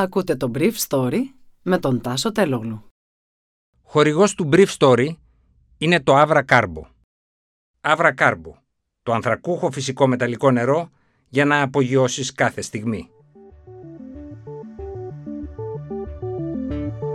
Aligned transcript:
Ακούτε 0.00 0.36
το 0.36 0.50
Brief 0.54 0.72
Story 0.88 1.18
με 1.62 1.78
τον 1.78 2.00
Τάσο 2.00 2.32
Τελόγλου. 2.32 2.84
Χορηγός 3.82 4.34
του 4.34 4.48
Brief 4.52 4.66
Story 4.78 5.08
είναι 5.78 6.00
το 6.00 6.20
Avra 6.20 6.42
Carbo. 6.48 6.82
Avra 7.80 8.14
Carbo, 8.14 8.52
το 9.02 9.12
ανθρακούχο 9.12 9.70
φυσικό 9.70 10.06
μεταλλικό 10.06 10.50
νερό 10.50 10.90
για 11.28 11.44
να 11.44 11.62
απογειώσεις 11.62 12.32
κάθε 12.32 12.60
στιγμή. 12.60 13.10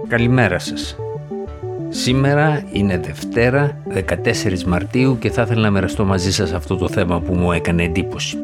Καλημέρα 0.08 0.60
σας. 0.60 0.96
Σήμερα 1.90 2.70
είναι 2.72 2.98
Δευτέρα, 2.98 3.84
14 3.88 4.64
Μαρτίου 4.64 5.18
και 5.18 5.32
θα 5.32 5.42
ήθελα 5.42 5.62
να 5.62 5.72
μοιραστώ 5.72 6.06
μαζί 6.06 6.32
σας 6.32 6.52
αυτό 6.54 6.76
το 6.76 6.90
θέμα 6.90 7.22
που 7.22 7.34
μου 7.34 7.52
έκανε 7.52 7.84
εντύπωση. 7.84 8.38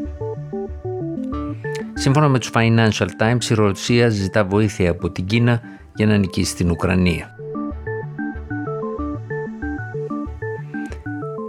Σύμφωνα 2.02 2.28
με 2.28 2.40
τους 2.40 2.50
Financial 2.54 3.08
Times, 3.20 3.50
η 3.50 3.54
Ρωσία 3.54 4.10
ζητά 4.10 4.46
βοήθεια 4.46 4.92
από 4.92 5.10
την 5.10 5.26
Κίνα 5.26 5.62
για 5.96 6.06
να 6.06 6.18
νικήσει 6.18 6.56
την 6.56 6.72
Ουκρανία. 6.72 7.36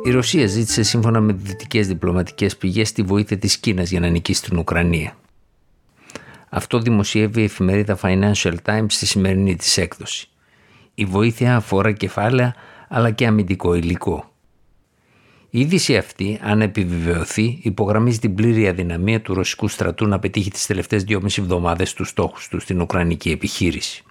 Η 0.04 0.10
Ρωσία 0.10 0.46
ζήτησε 0.46 0.82
σύμφωνα 0.82 1.20
με 1.20 1.32
δυτικές 1.32 1.86
διπλωματικές 1.86 2.56
πηγές 2.56 2.92
τη 2.92 3.02
βοήθεια 3.02 3.38
της 3.38 3.58
Κίνας 3.58 3.90
για 3.90 4.00
να 4.00 4.08
νικήσει 4.08 4.42
την 4.42 4.58
Ουκρανία. 4.58 5.16
Αυτό 6.48 6.78
δημοσιεύει 6.78 7.40
η 7.40 7.44
εφημερίδα 7.44 7.98
Financial 8.02 8.54
Times 8.64 8.86
στη 8.88 9.06
σημερινή 9.06 9.56
της 9.56 9.76
έκδοση. 9.76 10.28
Η 10.94 11.04
βοήθεια 11.04 11.56
αφορά 11.56 11.92
κεφάλαια 11.92 12.54
αλλά 12.88 13.10
και 13.10 13.26
αμυντικό 13.26 13.74
υλικό. 13.74 14.31
Η 15.54 15.60
είδηση 15.60 15.96
αυτή, 15.96 16.38
αν 16.42 16.60
επιβεβαιωθεί, 16.60 17.58
υπογραμμίζει 17.62 18.18
την 18.18 18.34
πλήρη 18.34 18.68
αδυναμία 18.68 19.20
του 19.20 19.34
ρωσικού 19.34 19.68
στρατού 19.68 20.06
να 20.06 20.18
πετύχει 20.18 20.50
τις 20.50 20.66
τελευταίες 20.66 21.04
δυόμιση 21.04 21.40
εβδομάδες 21.40 21.92
τους 21.92 22.08
στόχους 22.08 22.48
του 22.48 22.60
στην 22.60 22.80
Ουκρανική 22.80 23.30
επιχείρηση. 23.30 24.04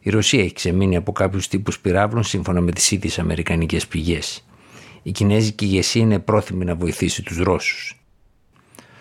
Η 0.00 0.10
Ρωσία 0.10 0.42
έχει 0.42 0.52
ξεμείνει 0.52 0.96
από 0.96 1.12
κάποιους 1.12 1.48
τύπους 1.48 1.78
πυράβλων 1.78 2.24
σύμφωνα 2.24 2.60
με 2.60 2.72
τις 2.72 2.90
ίδιες 2.90 3.18
αμερικανικές 3.18 3.86
πηγές. 3.86 4.46
Η 5.02 5.12
κινέζικη 5.12 5.64
ηγεσία 5.64 6.02
είναι 6.02 6.18
πρόθυμη 6.18 6.64
να 6.64 6.74
βοηθήσει 6.74 7.22
τους 7.22 7.38
Ρώσους. 7.38 8.00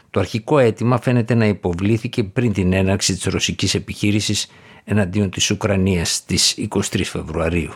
Το 0.09 0.19
αρχικό 0.19 0.57
αίτημα 0.59 1.01
φαίνεται 1.01 1.33
να 1.33 1.45
υποβλήθηκε 1.45 2.23
πριν 2.23 2.53
την 2.53 2.73
έναρξη 2.73 3.13
της 3.13 3.23
ρωσικής 3.23 3.75
επιχείρησης 3.75 4.47
εναντίον 4.83 5.29
της 5.29 5.51
Ουκρανίας 5.51 6.15
στις 6.15 6.55
23 6.69 7.01
Φεβρουαρίου. 7.03 7.73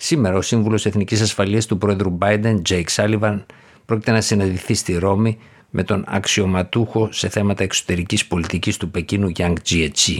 Σήμερα 0.00 0.36
ο 0.36 0.42
Σύμβουλος 0.42 0.86
Εθνικής 0.86 1.20
Ασφαλείας 1.20 1.66
του 1.66 1.78
Πρόεδρου 1.78 2.18
Biden, 2.20 2.62
Jake 2.68 2.84
Sullivan, 2.94 3.44
πρόκειται 3.84 4.10
να 4.10 4.20
συναντηθεί 4.20 4.74
στη 4.74 4.98
Ρώμη 4.98 5.38
με 5.70 5.82
τον 5.82 6.04
αξιωματούχο 6.06 7.08
σε 7.12 7.28
θέματα 7.28 7.62
εξωτερικής 7.62 8.26
πολιτικής 8.26 8.76
του 8.76 8.90
Πεκίνου 8.90 9.32
Yang 9.36 9.54
Jiechi. 9.70 10.16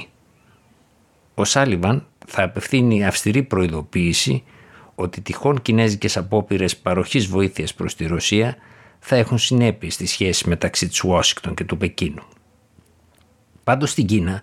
Ο 1.35 1.45
Σάλιβαν 1.45 2.07
θα 2.27 2.43
απευθύνει 2.43 3.07
αυστηρή 3.07 3.43
προειδοποίηση 3.43 4.43
ότι 4.95 5.21
τυχόν 5.21 5.63
κινέζικες 5.63 6.17
απόπειρες 6.17 6.77
παροχής 6.77 7.27
βοήθειας 7.27 7.75
προς 7.75 7.95
τη 7.95 8.07
Ρωσία 8.07 8.57
θα 8.99 9.17
έχουν 9.17 9.39
συνέπειες 9.39 9.95
στη 9.95 10.07
σχέση 10.07 10.49
μεταξύ 10.49 10.89
της 10.89 11.05
Ουάσιγκτον 11.05 11.55
και 11.55 11.65
του 11.65 11.77
Πεκίνου. 11.77 12.23
Πάντως 13.65 13.91
στην 13.91 14.07
Κίνα 14.07 14.43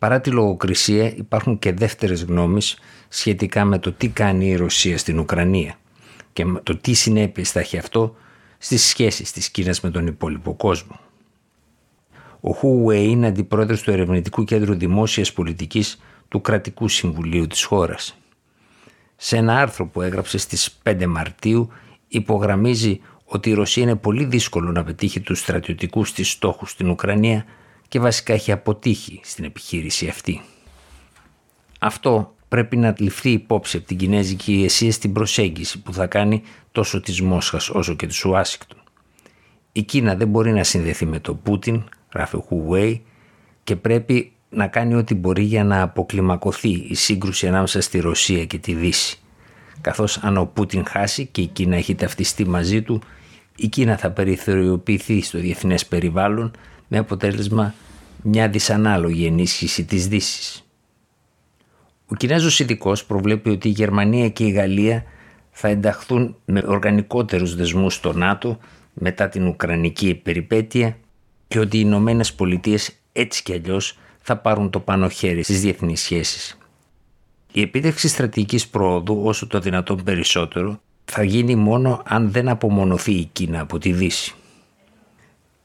Παρά 0.00 0.20
τη 0.20 0.30
λογοκρισία 0.30 1.14
υπάρχουν 1.16 1.58
και 1.58 1.72
δεύτερες 1.72 2.24
γνώμεις 2.24 2.78
σχετικά 3.08 3.64
με 3.64 3.78
το 3.78 3.92
τι 3.92 4.08
κάνει 4.08 4.46
η 4.46 4.56
Ρωσία 4.56 4.98
στην 4.98 5.18
Ουκρανία 5.18 5.74
και 6.32 6.44
το 6.62 6.76
τι 6.76 6.92
συνέπειες 6.92 7.50
θα 7.50 7.60
έχει 7.60 7.78
αυτό 7.78 8.16
στις 8.58 8.82
σχέσεις 8.82 9.32
της 9.32 9.50
Κίνας 9.50 9.80
με 9.80 9.90
τον 9.90 10.06
υπόλοιπο 10.06 10.54
κόσμο. 10.54 11.00
Ο 12.40 12.52
Χου 12.52 12.90
είναι 12.90 13.26
αντιπρόεδρος 13.26 13.82
του 13.82 13.90
Ερευνητικού 13.90 14.44
Κέντρου 14.44 14.74
Δημόσιας 14.74 15.32
Πολιτικής 15.32 16.00
του 16.28 16.40
Κρατικού 16.40 16.88
Συμβουλίου 16.88 17.46
της 17.46 17.64
χώρας. 17.64 18.18
Σε 19.16 19.36
ένα 19.36 19.60
άρθρο 19.60 19.86
που 19.86 20.02
έγραψε 20.02 20.38
στις 20.38 20.80
5 20.82 21.06
Μαρτίου 21.06 21.68
υπογραμμίζει 22.08 23.00
ότι 23.24 23.50
η 23.50 23.54
Ρωσία 23.54 23.82
είναι 23.82 23.96
πολύ 23.96 24.24
δύσκολο 24.24 24.70
να 24.70 24.84
πετύχει 24.84 25.20
τους 25.20 25.38
στρατιωτικούς 25.38 26.12
της 26.12 26.30
στόχους 26.30 26.70
στην 26.70 26.90
Ουκρανία 26.90 27.44
και 27.90 28.00
βασικά 28.00 28.32
έχει 28.32 28.52
αποτύχει 28.52 29.20
στην 29.22 29.44
επιχείρηση 29.44 30.08
αυτή. 30.08 30.40
Αυτό 31.80 32.34
πρέπει 32.48 32.76
να 32.76 32.94
ληφθεί 32.98 33.30
υπόψη 33.30 33.76
από 33.76 33.86
την 33.86 33.96
Κινέζικη 33.96 34.52
ηγεσία 34.52 34.92
στην 34.92 35.12
προσέγγιση 35.12 35.82
που 35.82 35.92
θα 35.92 36.06
κάνει 36.06 36.42
τόσο 36.72 37.00
της 37.00 37.20
Μόσχας 37.20 37.68
όσο 37.68 37.94
και 37.94 38.06
της 38.06 38.24
Ουάσικτον. 38.24 38.78
Η 39.72 39.82
Κίνα 39.82 40.14
δεν 40.14 40.28
μπορεί 40.28 40.52
να 40.52 40.64
συνδεθεί 40.64 41.06
με 41.06 41.18
τον 41.18 41.42
Πούτιν, 41.42 41.84
γράφει 42.14 42.36
ο 42.36 42.40
Χουουέι, 42.40 43.02
και 43.64 43.76
πρέπει 43.76 44.32
να 44.50 44.66
κάνει 44.66 44.94
ό,τι 44.94 45.14
μπορεί 45.14 45.42
για 45.42 45.64
να 45.64 45.82
αποκλιμακωθεί 45.82 46.70
η 46.88 46.94
σύγκρουση 46.94 47.46
ανάμεσα 47.46 47.80
στη 47.80 47.98
Ρωσία 47.98 48.44
και 48.44 48.58
τη 48.58 48.74
Δύση. 48.74 49.18
Καθώς 49.80 50.18
αν 50.18 50.36
ο 50.36 50.44
Πούτιν 50.46 50.86
χάσει 50.86 51.26
και 51.26 51.40
η 51.40 51.46
Κίνα 51.46 51.76
έχει 51.76 51.94
ταυτιστεί 51.94 52.46
μαζί 52.46 52.82
του, 52.82 53.02
η 53.56 53.68
Κίνα 53.68 53.96
θα 53.96 54.10
περιθωριοποιηθεί 54.10 55.22
στο 55.22 55.38
διεθνές 55.38 55.86
περιβάλλον 55.86 56.50
με 56.92 56.98
αποτέλεσμα 56.98 57.74
μια 58.22 58.48
δυσανάλογη 58.48 59.26
ενίσχυση 59.26 59.84
της 59.84 60.08
δύσης. 60.08 60.64
Ο 62.06 62.14
Κινέζος 62.14 62.60
ειδικός 62.60 63.04
προβλέπει 63.04 63.50
ότι 63.50 63.68
η 63.68 63.70
Γερμανία 63.70 64.28
και 64.28 64.44
η 64.44 64.50
Γαλλία 64.50 65.04
θα 65.50 65.68
ενταχθούν 65.68 66.36
με 66.44 66.62
οργανικότερους 66.66 67.54
δεσμούς 67.54 67.94
στο 67.94 68.12
ΝΑΤΟ 68.12 68.58
μετά 68.94 69.28
την 69.28 69.46
Ουκρανική 69.46 70.14
περιπέτεια 70.14 70.96
και 71.48 71.58
ότι 71.58 71.76
οι 71.76 71.82
Ηνωμένες 71.84 72.32
Πολιτείες 72.32 72.96
έτσι 73.12 73.42
κι 73.42 73.52
αλλιώς 73.52 73.98
θα 74.22 74.36
πάρουν 74.36 74.70
το 74.70 74.80
πάνω 74.80 75.08
χέρι 75.08 75.42
στις 75.42 75.60
διεθνείς 75.60 76.00
σχέσεις. 76.00 76.58
Η 77.52 77.60
επίτευξη 77.60 78.08
στρατηγικής 78.08 78.68
πρόοδου 78.68 79.22
όσο 79.24 79.46
το 79.46 79.60
δυνατόν 79.60 80.02
περισσότερο 80.04 80.80
θα 81.04 81.22
γίνει 81.22 81.54
μόνο 81.54 82.02
αν 82.04 82.30
δεν 82.30 82.48
απομονωθεί 82.48 83.12
η 83.12 83.28
Κίνα 83.32 83.60
από 83.60 83.78
τη 83.78 83.92
Δύση. 83.92 84.34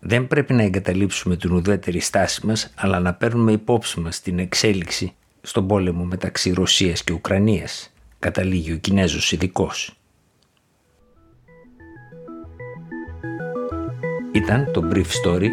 Δεν 0.07 0.27
πρέπει 0.27 0.53
να 0.53 0.63
εγκαταλείψουμε 0.63 1.35
την 1.35 1.51
ουδέτερη 1.51 1.99
στάση 1.99 2.45
μας, 2.45 2.73
αλλά 2.75 2.99
να 2.99 3.13
παίρνουμε 3.13 3.51
υπόψη 3.51 3.99
μας 3.99 4.21
την 4.21 4.39
εξέλιξη 4.39 5.13
στον 5.41 5.67
πόλεμο 5.67 6.03
μεταξύ 6.03 6.51
Ρωσίας 6.51 7.03
και 7.03 7.13
Ουκρανίας, 7.13 7.93
καταλήγει 8.19 8.71
ο 8.71 8.77
Κινέζος 8.77 9.31
ειδικός. 9.31 9.97
Ήταν 14.31 14.71
το 14.71 14.89
Brief 14.93 15.05
Story 15.25 15.47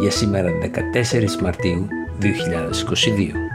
για 0.00 0.10
σήμερα 0.10 0.50
14 0.50 1.40
Μαρτίου 1.40 1.88
2022. 2.20 3.53